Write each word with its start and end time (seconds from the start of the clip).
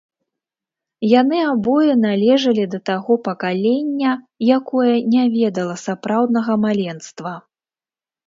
Яны 1.09 1.37
абое 1.51 1.93
належалі 2.05 2.63
да 2.73 2.79
таго 2.91 3.17
пакалення, 3.27 4.11
якое 4.57 4.95
не 5.17 5.23
ведала 5.37 5.75
сапраўднага 5.85 6.53
маленства. 6.65 7.33